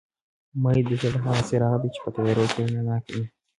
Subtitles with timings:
[0.55, 3.25] اميد د زړه هغه څراغ دي چې په تيارو کې رڼا کوي